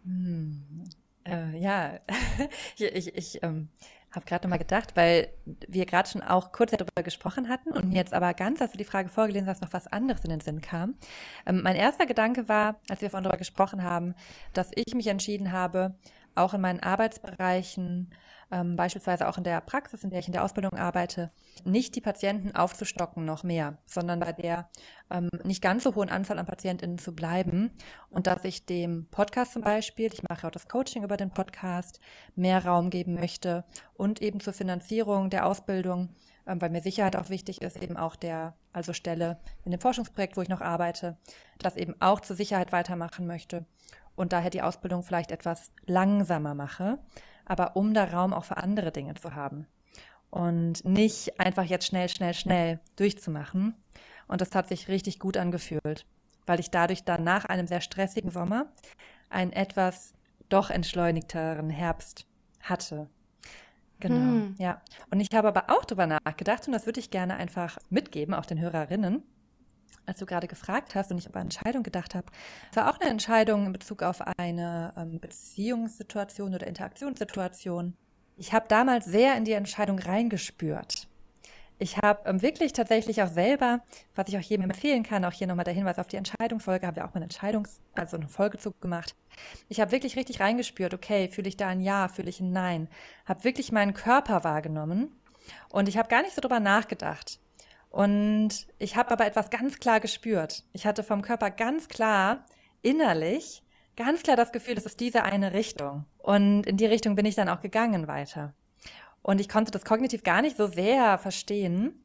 [0.05, 0.85] Hm.
[1.25, 1.99] Äh, ja,
[2.77, 3.67] ich, ich, ich ähm,
[4.11, 7.95] habe gerade nochmal gedacht, weil wir gerade schon auch kurz darüber gesprochen hatten und mir
[7.95, 10.61] jetzt aber ganz, als du die Frage vorgelesen hast, noch was anderes in den Sinn
[10.61, 10.95] kam.
[11.45, 14.15] Ähm, mein erster Gedanke war, als wir vorhin darüber gesprochen haben,
[14.53, 15.95] dass ich mich entschieden habe,
[16.35, 18.11] auch in meinen Arbeitsbereichen
[18.51, 21.31] ähm, beispielsweise auch in der Praxis, in der ich in der Ausbildung arbeite,
[21.63, 24.69] nicht die Patienten aufzustocken noch mehr, sondern bei der
[25.09, 27.71] ähm, nicht ganz so hohen Anzahl an PatientInnen zu bleiben.
[28.09, 32.01] Und dass ich dem Podcast zum Beispiel, ich mache auch das Coaching über den Podcast,
[32.35, 33.63] mehr Raum geben möchte
[33.93, 36.09] und eben zur Finanzierung der Ausbildung,
[36.45, 40.35] ähm, weil mir Sicherheit auch wichtig ist, eben auch der, also Stelle in dem Forschungsprojekt,
[40.35, 41.17] wo ich noch arbeite,
[41.59, 43.65] das eben auch zur Sicherheit weitermachen möchte
[44.15, 46.99] und daher die Ausbildung vielleicht etwas langsamer mache,
[47.45, 49.67] aber um da Raum auch für andere Dinge zu haben
[50.31, 53.75] und nicht einfach jetzt schnell, schnell, schnell durchzumachen.
[54.27, 56.05] Und das hat sich richtig gut angefühlt,
[56.47, 58.71] weil ich dadurch dann nach einem sehr stressigen Sommer
[59.29, 60.13] einen etwas
[60.49, 62.25] doch entschleunigteren Herbst
[62.61, 63.09] hatte.
[63.99, 64.55] Genau, hm.
[64.57, 64.81] ja.
[65.11, 68.45] Und ich habe aber auch darüber nachgedacht, und das würde ich gerne einfach mitgeben, auch
[68.45, 69.23] den Hörerinnen,
[70.05, 72.27] als du gerade gefragt hast und ich über Entscheidung gedacht habe,
[72.73, 77.95] war auch eine Entscheidung in Bezug auf eine ähm, Beziehungssituation oder Interaktionssituation.
[78.37, 81.07] Ich habe damals sehr in die Entscheidung reingespürt.
[81.81, 83.81] Ich habe ähm, wirklich tatsächlich auch selber,
[84.13, 86.99] was ich auch jedem empfehlen kann, auch hier nochmal der Hinweis auf die Entscheidungsfolge, habe
[86.99, 89.15] ja auch mal eine Entscheidungs-, also eine Folgezug gemacht.
[89.67, 92.87] Ich habe wirklich richtig reingespürt, okay, fühle ich da ein Ja, fühle ich ein Nein.
[93.25, 95.11] Habe wirklich meinen Körper wahrgenommen
[95.69, 97.39] und ich habe gar nicht so drüber nachgedacht.
[97.91, 100.63] Und ich habe aber etwas ganz klar gespürt.
[100.73, 102.45] Ich hatte vom Körper ganz klar
[102.81, 103.63] innerlich
[103.95, 106.05] ganz klar das Gefühl, das ist diese eine Richtung.
[106.17, 108.53] Und in die Richtung bin ich dann auch gegangen weiter.
[109.21, 112.03] Und ich konnte das kognitiv gar nicht so sehr verstehen.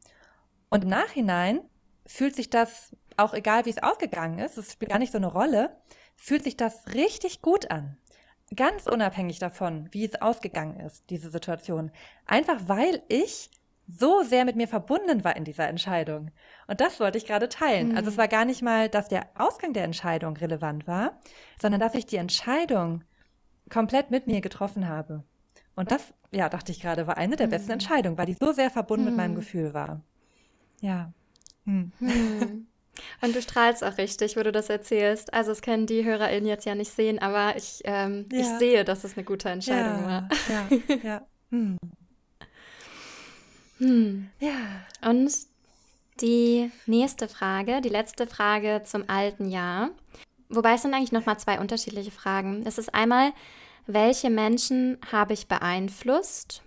[0.69, 1.61] Und im Nachhinein
[2.05, 5.29] fühlt sich das, auch egal wie es ausgegangen ist, es spielt gar nicht so eine
[5.29, 5.77] Rolle,
[6.17, 7.97] fühlt sich das richtig gut an.
[8.55, 11.91] Ganz unabhängig davon, wie es ausgegangen ist, diese Situation.
[12.27, 13.51] Einfach weil ich
[13.89, 16.31] so sehr mit mir verbunden war in dieser Entscheidung.
[16.67, 17.91] Und das wollte ich gerade teilen.
[17.91, 17.97] Mhm.
[17.97, 21.19] Also es war gar nicht mal, dass der Ausgang der Entscheidung relevant war,
[21.61, 23.05] sondern dass ich die Entscheidung
[23.71, 25.25] komplett mit mir getroffen habe.
[25.77, 27.53] Und das, ja, dachte ich gerade, war eine der mhm.
[27.53, 29.11] besten Entscheidungen, weil die so sehr verbunden mhm.
[29.11, 29.37] mit meinem mhm.
[29.37, 30.01] Gefühl war.
[30.81, 31.13] Ja.
[31.65, 31.93] Hm.
[33.23, 35.35] Und du strahlst auch richtig, wo du das erzählst.
[35.35, 38.41] Also es können die HörerInnen jetzt ja nicht sehen, aber ich, ähm, ja.
[38.41, 40.07] ich sehe, dass es eine gute Entscheidung ja.
[40.07, 40.29] war.
[40.49, 41.27] Ja, ja.
[43.79, 44.31] Hm.
[44.41, 44.87] Ja.
[45.09, 45.33] Und
[46.21, 49.91] die nächste Frage, die letzte Frage zum alten Jahr.
[50.49, 52.65] Wobei es sind eigentlich nochmal zwei unterschiedliche Fragen.
[52.65, 53.33] Es ist einmal,
[53.87, 56.63] welche Menschen habe ich beeinflusst?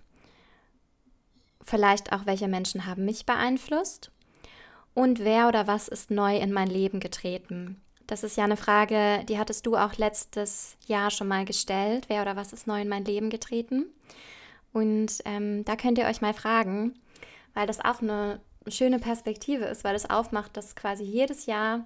[1.63, 4.12] Vielleicht auch, welche Menschen haben mich beeinflusst?
[4.93, 7.82] Und wer oder was ist neu in mein Leben getreten?
[8.08, 12.06] Das ist ja eine Frage, die hattest du auch letztes Jahr schon mal gestellt.
[12.08, 13.86] Wer oder was ist neu in mein Leben getreten?
[14.74, 16.94] Und ähm, da könnt ihr euch mal fragen,
[17.54, 21.86] weil das auch eine schöne Perspektive ist, weil es aufmacht, dass quasi jedes Jahr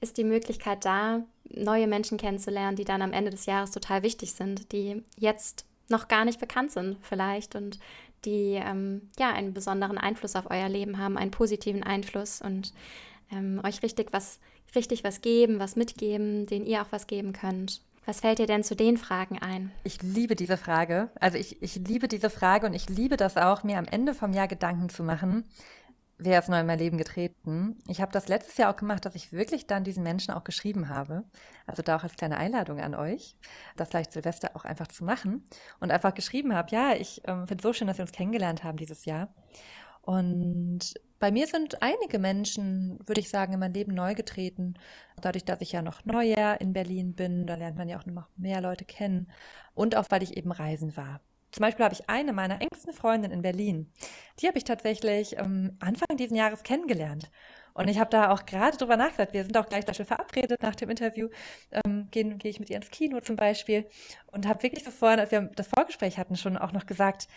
[0.00, 4.32] ist die Möglichkeit da, neue Menschen kennenzulernen, die dann am Ende des Jahres total wichtig
[4.32, 7.78] sind, die jetzt noch gar nicht bekannt sind vielleicht und
[8.24, 12.72] die ähm, ja einen besonderen Einfluss auf euer Leben haben, einen positiven Einfluss und
[13.30, 14.38] ähm, euch richtig was,
[14.74, 17.80] richtig was geben, was mitgeben, denen ihr auch was geben könnt.
[18.04, 19.70] Was fällt dir denn zu den Fragen ein?
[19.84, 21.10] Ich liebe diese Frage.
[21.20, 24.32] Also ich, ich liebe diese Frage und ich liebe das auch, mir am Ende vom
[24.32, 25.44] Jahr Gedanken zu machen,
[26.18, 27.76] wer ist neu in mein Leben getreten.
[27.86, 30.88] Ich habe das letztes Jahr auch gemacht, dass ich wirklich dann diesen Menschen auch geschrieben
[30.88, 31.24] habe.
[31.66, 33.36] Also da auch als kleine Einladung an euch,
[33.76, 35.44] das vielleicht Silvester auch einfach zu machen.
[35.80, 38.64] Und einfach geschrieben habe, ja, ich ähm, finde es so schön, dass wir uns kennengelernt
[38.64, 39.28] haben dieses Jahr.
[40.02, 44.74] Und bei mir sind einige Menschen, würde ich sagen, in mein Leben neu getreten.
[45.20, 48.28] Dadurch, dass ich ja noch neuer in Berlin bin, da lernt man ja auch noch
[48.36, 49.30] mehr Leute kennen.
[49.74, 51.20] Und auch, weil ich eben reisen war.
[51.52, 53.92] Zum Beispiel habe ich eine meiner engsten Freundinnen in Berlin.
[54.40, 57.30] Die habe ich tatsächlich ähm, Anfang dieses Jahres kennengelernt.
[57.74, 59.32] Und ich habe da auch gerade drüber nachgedacht.
[59.32, 61.28] Wir sind auch gleich dafür verabredet nach dem Interview.
[61.70, 63.86] Ähm, Gehe geh ich mit ihr ins Kino zum Beispiel.
[64.26, 67.28] Und habe wirklich so vorhin, als wir das Vorgespräch hatten, schon auch noch gesagt,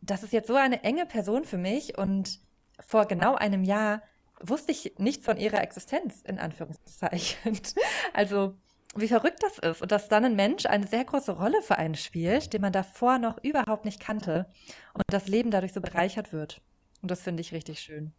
[0.00, 1.98] das ist jetzt so eine enge Person für mich.
[1.98, 2.40] Und
[2.80, 4.02] vor genau einem Jahr
[4.40, 7.60] wusste ich nicht von ihrer Existenz, in Anführungszeichen.
[8.12, 8.54] Also
[8.94, 11.94] wie verrückt das ist und dass dann ein Mensch eine sehr große Rolle für einen
[11.94, 14.46] spielt, den man davor noch überhaupt nicht kannte
[14.94, 16.62] und das Leben dadurch so bereichert wird.
[17.02, 18.12] Und das finde ich richtig schön.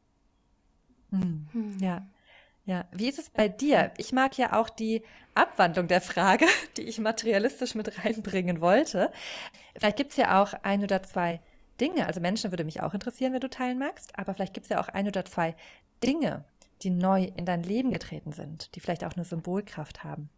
[1.10, 1.48] Hm.
[1.52, 1.78] Hm.
[1.80, 2.08] Ja.
[2.66, 3.92] Ja, wie ist es bei dir?
[3.98, 5.02] Ich mag ja auch die
[5.34, 6.46] Abwandlung der Frage,
[6.78, 9.12] die ich materialistisch mit reinbringen wollte.
[9.76, 11.42] Vielleicht gibt es ja auch ein oder zwei
[11.80, 14.70] Dinge, also Menschen würde mich auch interessieren, wenn du teilen magst, aber vielleicht gibt es
[14.70, 15.56] ja auch ein oder zwei
[16.04, 16.46] Dinge,
[16.82, 20.30] die neu in dein Leben getreten sind, die vielleicht auch eine Symbolkraft haben.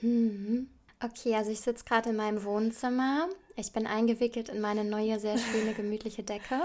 [0.00, 0.68] Mhm.
[1.00, 3.28] Okay, also ich sitze gerade in meinem Wohnzimmer.
[3.54, 6.62] Ich bin eingewickelt in meine neue, sehr schöne, gemütliche Decke.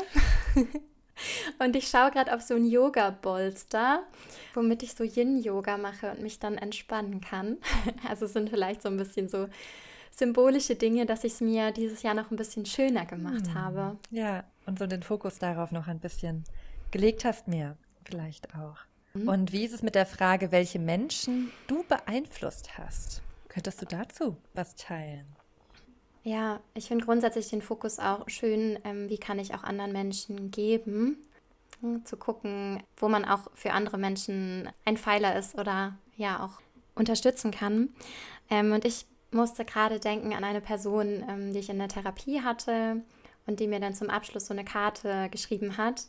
[1.60, 4.04] und ich schaue gerade auf so ein Yoga-Bolster,
[4.56, 7.58] womit ich so Yin-Yoga mache und mich dann entspannen kann.
[8.10, 9.48] Also es sind vielleicht so ein bisschen so
[10.16, 13.54] symbolische Dinge, dass ich es mir dieses Jahr noch ein bisschen schöner gemacht hm.
[13.56, 13.98] habe.
[14.12, 16.44] Ja, und so den Fokus darauf noch ein bisschen
[16.92, 18.78] gelegt hast, mehr vielleicht auch.
[19.14, 19.28] Mhm.
[19.28, 23.22] Und wie ist es mit der Frage, welche Menschen du beeinflusst hast?
[23.48, 25.26] Könntest du dazu was teilen?
[26.24, 30.52] Ja, ich finde grundsätzlich den Fokus auch schön, ähm, wie kann ich auch anderen Menschen
[30.52, 31.18] geben,
[31.82, 36.62] hm, zu gucken, wo man auch für andere Menschen ein Pfeiler ist oder ja auch
[36.96, 37.90] unterstützen kann.
[38.50, 42.42] Ähm, und ich musste gerade denken an eine Person, ähm, die ich in der Therapie
[42.42, 43.02] hatte
[43.46, 46.04] und die mir dann zum Abschluss so eine Karte geschrieben hat.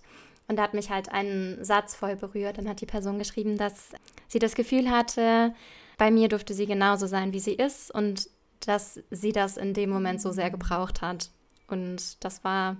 [0.46, 2.58] Und da hat mich halt ein Satz voll berührt.
[2.58, 3.90] Dann hat die Person geschrieben, dass
[4.28, 5.54] sie das Gefühl hatte,
[5.96, 8.28] bei mir durfte sie genauso sein, wie sie ist und
[8.66, 11.30] dass sie das in dem Moment so sehr gebraucht hat.
[11.68, 12.76] Und das war,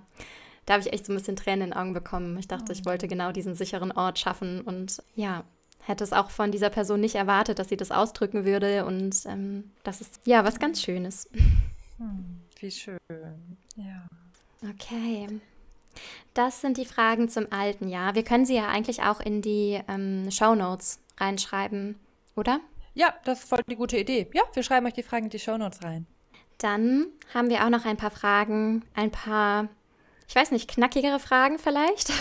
[0.65, 2.37] da habe ich echt so ein bisschen Tränen in den Augen bekommen.
[2.37, 5.43] Ich dachte, ich wollte genau diesen sicheren Ort schaffen und ja,
[5.85, 8.85] hätte es auch von dieser Person nicht erwartet, dass sie das ausdrücken würde.
[8.85, 11.29] Und ähm, das ist ja was ganz Schönes.
[11.97, 12.97] Hm, wie schön.
[13.75, 14.07] Ja.
[14.69, 15.27] Okay.
[16.33, 18.15] Das sind die Fragen zum alten Jahr.
[18.15, 21.95] Wir können sie ja eigentlich auch in die ähm, Show Notes reinschreiben,
[22.35, 22.59] oder?
[22.93, 24.27] Ja, das ist voll die gute Idee.
[24.33, 26.05] Ja, wir schreiben euch die Fragen in die Show Notes rein.
[26.57, 29.69] Dann haben wir auch noch ein paar Fragen, ein paar,
[30.27, 32.11] ich weiß nicht, knackigere Fragen vielleicht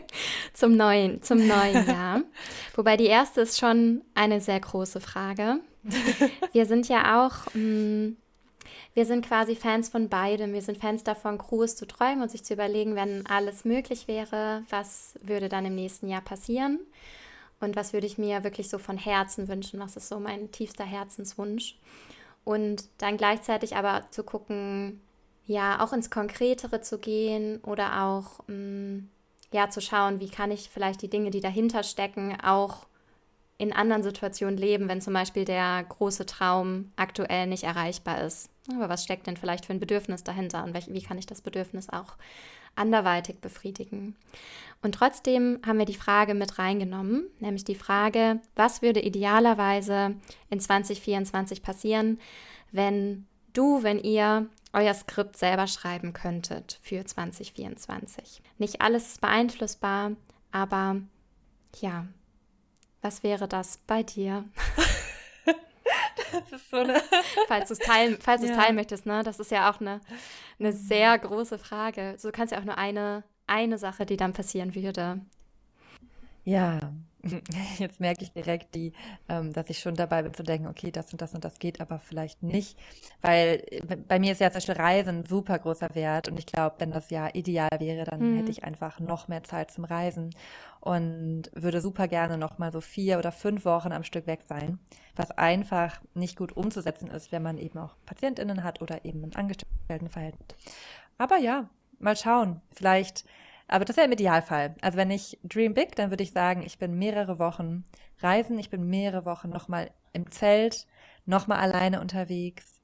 [0.52, 2.22] zum neuen, zum neuen Jahr.
[2.74, 5.60] Wobei die erste ist schon eine sehr große Frage.
[6.52, 8.16] Wir sind ja auch mh, mm,
[8.94, 10.52] wir sind quasi Fans von beidem.
[10.52, 14.64] Wir sind Fans davon, Großes zu träumen und sich zu überlegen, wenn alles möglich wäre,
[14.68, 16.78] was würde dann im nächsten Jahr passieren
[17.60, 20.84] und was würde ich mir wirklich so von Herzen wünschen, was ist so mein tiefster
[20.84, 21.78] Herzenswunsch.
[22.44, 25.00] Und dann gleichzeitig aber zu gucken,
[25.52, 29.08] ja, auch ins Konkretere zu gehen oder auch, mh, mm,
[29.52, 32.86] ja, zu schauen, wie kann ich vielleicht die Dinge, die dahinter stecken, auch
[33.58, 38.50] in anderen Situationen leben, wenn zum Beispiel der große Traum aktuell nicht erreichbar ist.
[38.74, 41.88] Aber was steckt denn vielleicht für ein Bedürfnis dahinter und wie kann ich das Bedürfnis
[41.88, 42.16] auch
[42.74, 44.16] anderweitig befriedigen?
[44.82, 50.16] Und trotzdem haben wir die Frage mit reingenommen, nämlich die Frage, was würde idealerweise
[50.50, 52.18] in 2024 passieren,
[52.72, 58.42] wenn du, wenn ihr euer Skript selber schreiben könntet für 2024.
[58.58, 60.12] Nicht alles ist beeinflussbar,
[60.50, 60.96] aber
[61.80, 62.06] ja,
[63.00, 64.44] was wäre das bei dir?
[65.46, 67.02] das ist so eine
[67.48, 68.56] falls du es teilen, falls ja.
[68.56, 69.22] teilen möchtest, ne?
[69.22, 70.00] Das ist ja auch eine,
[70.58, 72.14] eine sehr große Frage.
[72.18, 75.20] So kannst ja auch nur eine, eine Sache, die dann passieren würde.
[76.44, 76.92] Ja,
[77.78, 78.92] Jetzt merke ich direkt, die,
[79.28, 81.80] ähm, dass ich schon dabei bin zu denken, okay, das und das und das geht
[81.80, 82.78] aber vielleicht nicht.
[83.20, 86.46] Weil äh, bei mir ist ja zum Beispiel Reisen ein super großer Wert und ich
[86.46, 88.38] glaube, wenn das ja ideal wäre, dann mhm.
[88.38, 90.30] hätte ich einfach noch mehr Zeit zum Reisen
[90.80, 94.80] und würde super gerne noch mal so vier oder fünf Wochen am Stück weg sein,
[95.14, 99.36] was einfach nicht gut umzusetzen ist, wenn man eben auch PatientInnen hat oder eben ein
[99.36, 100.56] Angestelltenverhältnis.
[101.18, 101.68] Aber ja,
[102.00, 102.60] mal schauen.
[102.74, 103.24] Vielleicht
[103.72, 104.74] aber das wäre im Idealfall.
[104.82, 107.84] Also wenn ich Dream Big, dann würde ich sagen, ich bin mehrere Wochen
[108.20, 110.86] reisen, ich bin mehrere Wochen nochmal im Zelt,
[111.24, 112.80] nochmal alleine unterwegs.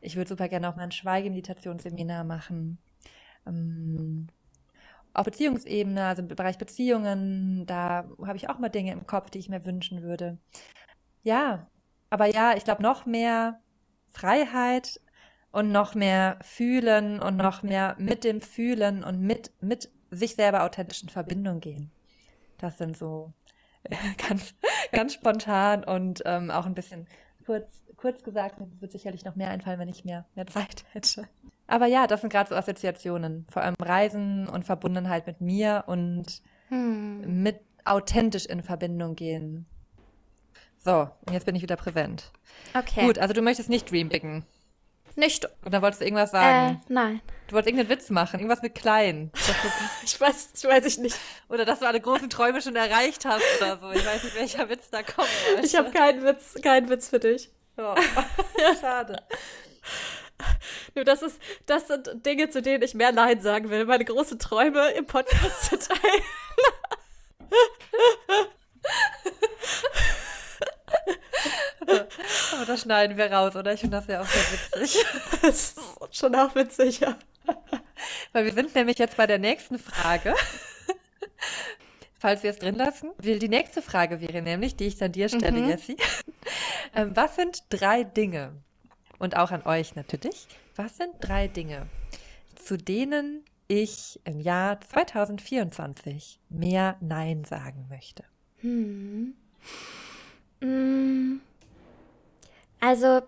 [0.00, 2.78] Ich würde super gerne auch mal ein Schweigemeditationsseminar machen.
[3.46, 4.28] Ähm,
[5.12, 9.38] auf Beziehungsebene, also im Bereich Beziehungen, da habe ich auch mal Dinge im Kopf, die
[9.38, 10.38] ich mir wünschen würde.
[11.22, 11.66] Ja,
[12.08, 13.60] aber ja, ich glaube, noch mehr
[14.10, 14.98] Freiheit
[15.50, 20.62] und noch mehr fühlen und noch mehr mit dem Fühlen und mit, mit sich selber
[20.64, 21.90] authentisch in Verbindung gehen.
[22.58, 23.32] Das sind so
[24.28, 24.54] ganz,
[24.92, 27.06] ganz spontan und ähm, auch ein bisschen
[27.44, 28.60] kurz, kurz gesagt.
[28.60, 31.28] Mir wird sicherlich noch mehr einfallen, wenn ich mehr, mehr Zeit hätte.
[31.66, 33.46] Aber ja, das sind gerade so Assoziationen.
[33.50, 37.42] Vor allem Reisen und Verbundenheit mit mir und hm.
[37.42, 39.66] mit authentisch in Verbindung gehen.
[40.78, 42.32] So, jetzt bin ich wieder präsent.
[42.74, 43.06] Okay.
[43.06, 44.44] Gut, also du möchtest nicht dreambiggen.
[45.16, 45.48] Nicht.
[45.66, 46.80] Oder wolltest du irgendwas Äh, sagen?
[46.88, 47.20] nein.
[47.48, 49.30] Du wolltest irgendeinen Witz machen, irgendwas mit klein.
[50.04, 51.16] Ich weiß, ich weiß ich nicht.
[51.48, 53.90] oder dass du alle großen Träume schon erreicht hast oder so.
[53.92, 55.66] Ich weiß nicht, welcher Witz da kommen wollte.
[55.66, 57.50] Ich habe keinen Witz, keinen Witz für dich.
[57.76, 57.94] Ja.
[58.80, 59.22] Schade.
[60.94, 64.38] Nur das ist, das sind Dinge, zu denen ich mehr Nein sagen will, meine großen
[64.38, 66.22] Träume im Podcast zu teilen.
[72.72, 73.72] Das schneiden wir raus, oder?
[73.72, 74.42] Ich finde das ja auch sehr
[74.82, 75.04] witzig.
[75.42, 77.16] Das ist schon auch witzig, ja.
[78.32, 80.34] Weil wir sind nämlich jetzt bei der nächsten Frage.
[82.18, 83.10] Falls wir es drin lassen.
[83.18, 85.68] Die nächste Frage wäre nämlich, die ich dann dir stelle, Mhm.
[85.68, 85.96] Jessie.
[86.94, 88.52] Ähm, was sind drei Dinge,
[89.22, 91.86] und auch an euch natürlich, was sind drei Dinge,
[92.56, 98.24] zu denen ich im Jahr 2024 mehr Nein sagen möchte?
[98.58, 99.34] Hm.
[100.60, 101.40] Mm.
[102.82, 103.22] Also,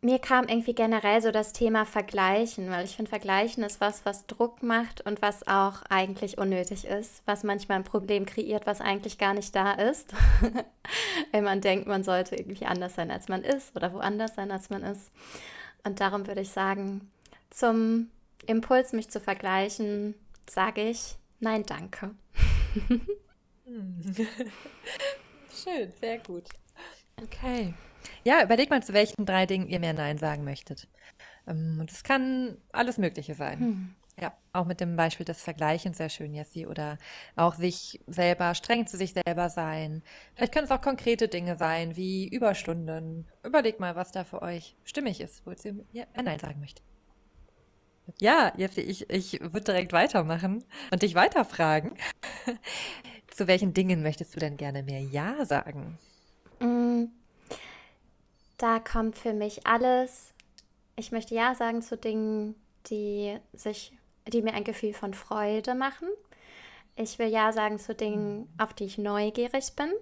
[0.00, 4.26] mir kam irgendwie generell so das Thema Vergleichen, weil ich finde, Vergleichen ist was, was
[4.26, 9.18] Druck macht und was auch eigentlich unnötig ist, was manchmal ein Problem kreiert, was eigentlich
[9.18, 10.12] gar nicht da ist.
[11.32, 14.70] Wenn man denkt, man sollte irgendwie anders sein, als man ist oder woanders sein, als
[14.70, 15.10] man ist.
[15.82, 17.10] Und darum würde ich sagen,
[17.50, 18.10] zum
[18.46, 20.14] Impuls, mich zu vergleichen,
[20.46, 22.14] sage ich Nein, danke.
[25.64, 26.44] Schön, sehr gut.
[27.22, 27.74] Okay.
[28.24, 30.88] Ja, überlegt mal, zu welchen drei Dingen ihr mehr Nein sagen möchtet.
[31.46, 33.58] Ähm, Und es kann alles Mögliche sein.
[33.58, 33.94] Hm.
[34.20, 36.66] Ja, auch mit dem Beispiel des Vergleichens sehr schön, Jessie.
[36.66, 36.98] Oder
[37.36, 40.02] auch sich selber, streng zu sich selber sein.
[40.34, 43.28] Vielleicht können es auch konkrete Dinge sein, wie Überstunden.
[43.44, 45.52] Überlegt mal, was da für euch stimmig ist, wo
[45.92, 46.84] ihr Nein sagen möchtet.
[48.20, 51.92] Ja, Jessie, ich, ich würde direkt weitermachen und dich weiterfragen.
[53.30, 55.98] Zu welchen Dingen möchtest du denn gerne mehr Ja sagen?
[56.60, 57.04] Mm,
[58.56, 60.32] Da kommt für mich alles.
[60.96, 62.56] Ich möchte Ja sagen zu Dingen,
[62.90, 63.92] die sich,
[64.26, 66.08] die mir ein Gefühl von Freude machen.
[66.96, 69.92] Ich will Ja sagen zu Dingen, auf die ich neugierig bin.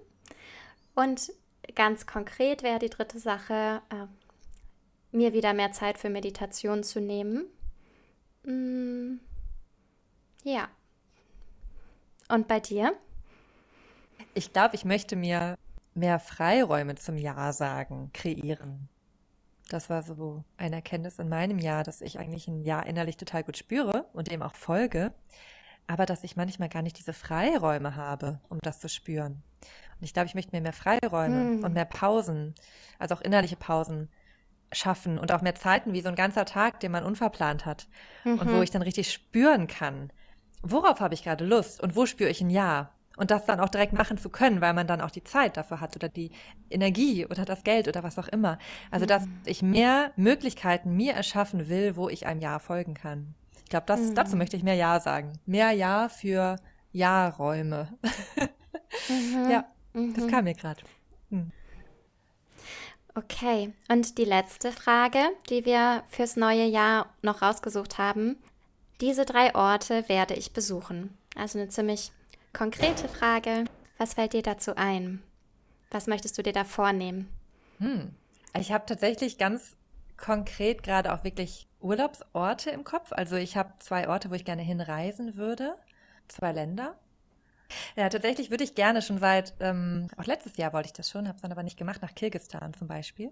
[0.95, 1.31] Und
[1.75, 4.07] ganz konkret wäre die dritte Sache, äh,
[5.15, 7.45] mir wieder mehr Zeit für Meditation zu nehmen.
[8.43, 9.19] Mm,
[10.43, 10.67] ja.
[12.29, 12.93] Und bei dir?
[14.33, 15.57] Ich glaube, ich möchte mir
[15.97, 18.89] mehr Freiräume zum Ja sagen, kreieren.
[19.69, 23.43] Das war so eine Erkenntnis in meinem Jahr, dass ich eigentlich ein Ja innerlich total
[23.43, 25.13] gut spüre und dem auch folge,
[25.87, 29.43] aber dass ich manchmal gar nicht diese Freiräume habe, um das zu spüren.
[29.99, 31.63] Und ich glaube, ich möchte mir mehr Freiräume Hm.
[31.63, 32.55] und mehr Pausen,
[32.99, 34.09] also auch innerliche Pausen
[34.73, 37.87] schaffen und auch mehr Zeiten wie so ein ganzer Tag, den man unverplant hat
[38.35, 38.63] und wo Mhm.
[38.63, 40.11] ich dann richtig spüren kann,
[40.61, 42.91] worauf habe ich gerade Lust und wo spüre ich ein Ja.
[43.17, 45.81] Und das dann auch direkt machen zu können, weil man dann auch die Zeit dafür
[45.81, 46.31] hat oder die
[46.69, 48.57] Energie oder das Geld oder was auch immer.
[48.91, 49.41] Also, dass Mhm.
[49.45, 53.33] ich mehr Möglichkeiten mir erschaffen will, wo ich einem Ja folgen kann.
[53.63, 54.37] Ich glaube, das, dazu Mhm.
[54.37, 55.33] möchte ich mehr Ja sagen.
[55.45, 56.55] Mehr Ja für
[56.93, 57.89] Ja-Räume.
[59.09, 59.49] Mhm.
[59.51, 60.27] Ja, das Mhm.
[60.27, 60.81] kam mir gerade.
[63.15, 68.37] Okay, und die letzte Frage, die wir fürs neue Jahr noch rausgesucht haben.
[69.01, 71.17] Diese drei Orte werde ich besuchen.
[71.35, 72.11] Also eine ziemlich
[72.53, 73.65] konkrete Frage.
[73.97, 75.21] Was fällt dir dazu ein?
[75.89, 77.29] Was möchtest du dir da vornehmen?
[77.79, 78.13] Hm.
[78.59, 79.75] Ich habe tatsächlich ganz
[80.17, 83.11] konkret gerade auch wirklich Urlaubsorte im Kopf.
[83.11, 85.75] Also ich habe zwei Orte, wo ich gerne hinreisen würde.
[86.27, 86.97] Zwei Länder.
[87.95, 91.27] Ja, tatsächlich würde ich gerne schon seit, ähm, auch letztes Jahr wollte ich das schon,
[91.27, 93.31] habe es dann aber nicht gemacht, nach Kirgisistan zum Beispiel.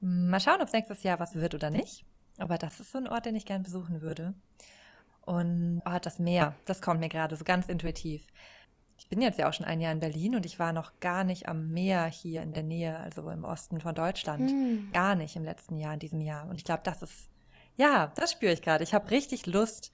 [0.00, 2.04] Mm, Mal schauen, ob es nächstes Jahr was wird oder nicht.
[2.38, 4.34] Aber das ist so ein Ort, den ich gerne besuchen würde.
[5.24, 8.26] Und oh, das Meer, das kommt mir gerade so ganz intuitiv.
[8.98, 11.24] Ich bin jetzt ja auch schon ein Jahr in Berlin und ich war noch gar
[11.24, 14.50] nicht am Meer hier in der Nähe, also im Osten von Deutschland.
[14.50, 14.90] Hm.
[14.92, 16.48] Gar nicht im letzten Jahr, in diesem Jahr.
[16.48, 17.28] Und ich glaube, das ist,
[17.76, 18.84] ja, das spüre ich gerade.
[18.84, 19.92] Ich habe richtig Lust,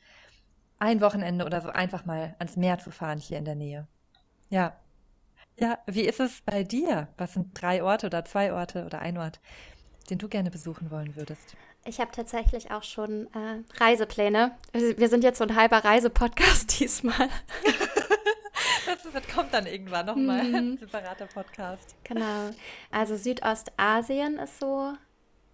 [0.78, 3.86] ein Wochenende oder so einfach mal ans Meer zu fahren hier in der Nähe.
[4.50, 4.76] Ja.
[5.58, 7.08] Ja, wie ist es bei dir?
[7.16, 9.40] Was sind drei Orte oder zwei Orte oder ein Ort,
[10.08, 11.56] den du gerne besuchen wollen würdest?
[11.88, 14.52] Ich habe tatsächlich auch schon äh, Reisepläne.
[14.74, 17.28] Wir sind jetzt so ein halber Reisepodcast diesmal.
[18.86, 20.42] Das wird, kommt dann irgendwann nochmal.
[20.44, 20.54] Mhm.
[20.54, 21.94] Ein separater Podcast.
[22.04, 22.50] Genau.
[22.90, 24.94] Also Südostasien ist so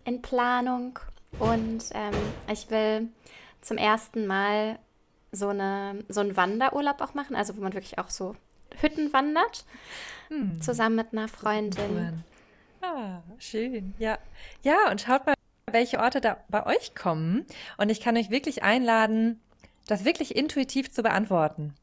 [0.05, 0.99] in Planung
[1.41, 2.15] und ähm,
[2.51, 3.09] ich will
[3.61, 4.79] zum ersten Mal
[5.33, 8.37] so, eine, so einen Wanderurlaub auch machen, also wo man wirklich auch so
[8.81, 9.65] Hütten wandert,
[10.29, 10.61] Hm.
[10.63, 12.23] zusammen mit einer Freundin.
[12.81, 13.95] Ah, schön.
[13.99, 14.19] Ja.
[14.63, 15.34] Ja, und schaut mal,
[15.75, 17.45] welche Orte da bei euch kommen.
[17.77, 19.43] Und ich kann euch wirklich einladen,
[19.87, 21.75] das wirklich intuitiv zu beantworten.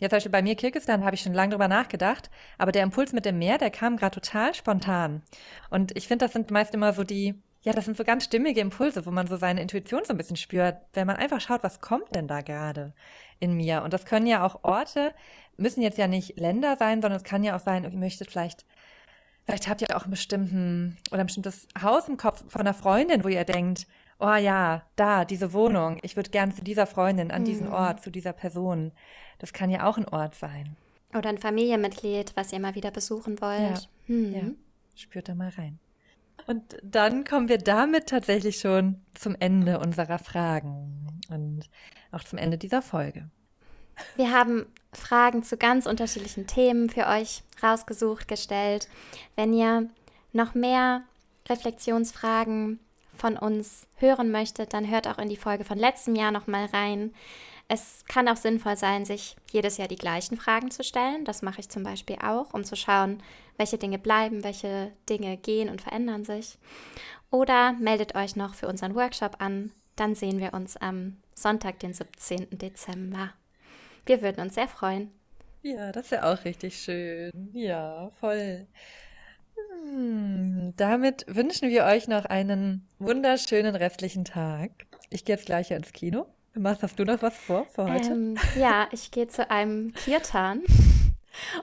[0.00, 3.12] Ja, zum Beispiel bei mir Kirgisistan habe ich schon lange drüber nachgedacht, aber der Impuls
[3.12, 5.22] mit dem Meer, der kam gerade total spontan.
[5.68, 8.62] Und ich finde, das sind meist immer so die, ja, das sind so ganz stimmige
[8.62, 11.82] Impulse, wo man so seine Intuition so ein bisschen spürt, wenn man einfach schaut, was
[11.82, 12.94] kommt denn da gerade
[13.40, 13.82] in mir.
[13.82, 15.12] Und das können ja auch Orte,
[15.58, 18.64] müssen jetzt ja nicht Länder sein, sondern es kann ja auch sein, ihr möchtet vielleicht,
[19.44, 23.24] vielleicht habt ihr auch einen bestimmten oder ein bestimmtes Haus im Kopf von einer Freundin,
[23.24, 23.86] wo ihr denkt,
[24.18, 27.74] oh ja, da, diese Wohnung, ich würde gern zu dieser Freundin, an diesen mhm.
[27.74, 28.92] Ort, zu dieser Person.
[29.38, 30.76] Das kann ja auch ein Ort sein.
[31.14, 33.88] Oder ein Familienmitglied, was ihr mal wieder besuchen wollt.
[34.06, 34.34] Ja, mhm.
[34.34, 34.42] ja.
[34.94, 35.78] spürt da mal rein.
[36.46, 41.68] Und dann kommen wir damit tatsächlich schon zum Ende unserer Fragen und
[42.12, 43.30] auch zum Ende dieser Folge.
[44.16, 48.88] Wir haben Fragen zu ganz unterschiedlichen Themen für euch rausgesucht, gestellt.
[49.36, 49.88] Wenn ihr
[50.32, 51.02] noch mehr
[51.48, 52.80] Reflexionsfragen
[53.16, 57.14] von uns hören möchtet, dann hört auch in die Folge von letztem Jahr nochmal rein.
[57.68, 61.24] Es kann auch sinnvoll sein, sich jedes Jahr die gleichen Fragen zu stellen.
[61.24, 63.22] Das mache ich zum Beispiel auch, um zu schauen,
[63.58, 66.58] welche Dinge bleiben, welche Dinge gehen und verändern sich.
[67.30, 69.70] Oder meldet euch noch für unseren Workshop an.
[69.94, 72.58] Dann sehen wir uns am Sonntag, den 17.
[72.58, 73.34] Dezember.
[74.06, 75.10] Wir würden uns sehr freuen.
[75.62, 77.30] Ja, das wäre auch richtig schön.
[77.52, 78.66] Ja, voll.
[79.84, 84.70] Hm, damit wünschen wir euch noch einen wunderschönen restlichen Tag.
[85.10, 86.26] Ich gehe jetzt gleich ins Kino.
[86.54, 88.10] Was hast du noch was vor für heute?
[88.10, 90.62] Ähm, ja, ich gehe zu einem Kirtan.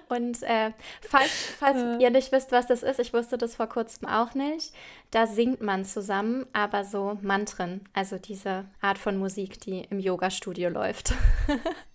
[0.08, 0.72] Und äh,
[1.02, 2.04] falls, falls äh.
[2.04, 4.74] ihr nicht wisst, was das ist, ich wusste das vor kurzem auch nicht,
[5.12, 10.70] da singt man zusammen, aber so Mantren, also diese Art von Musik, die im Yoga-Studio
[10.70, 11.14] läuft.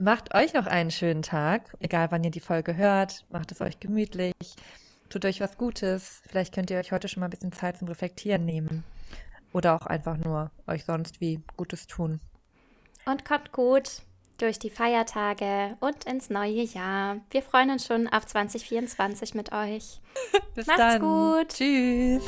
[0.00, 3.80] Macht euch noch einen schönen Tag, egal wann ihr die Folge hört, macht es euch
[3.80, 4.32] gemütlich,
[5.10, 6.22] tut euch was Gutes.
[6.26, 8.82] Vielleicht könnt ihr euch heute schon mal ein bisschen Zeit zum Reflektieren nehmen.
[9.52, 12.18] Oder auch einfach nur euch sonst wie Gutes tun.
[13.04, 14.00] Und kommt gut
[14.38, 17.18] durch die Feiertage und ins neue Jahr.
[17.28, 20.00] Wir freuen uns schon auf 2024 mit euch.
[20.54, 21.02] Bis Macht's dann.
[21.02, 21.48] gut.
[21.48, 22.24] Tschüss.